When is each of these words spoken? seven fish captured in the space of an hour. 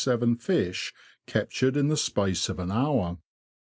seven 0.03 0.35
fish 0.35 0.91
captured 1.27 1.77
in 1.77 1.87
the 1.87 1.95
space 1.95 2.49
of 2.49 2.57
an 2.57 2.71
hour. 2.71 3.19